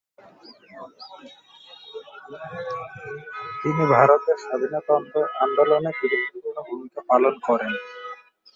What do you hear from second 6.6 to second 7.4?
ভূমিকা পালন